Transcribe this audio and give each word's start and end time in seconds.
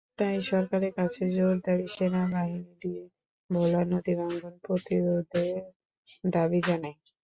তাই 0.19 0.37
সরকারের 0.49 0.93
কাছে 0.99 1.21
জোর 1.35 1.55
দাবি, 1.65 1.85
সেনাবাহিনী 1.95 2.73
দিয়ে 2.81 3.03
ভোলার 3.49 3.85
নদীভাঙন 3.93 4.53
প্রতিরোধের 4.65 5.61
দাবি 6.29 6.59
জানাই। 6.67 6.95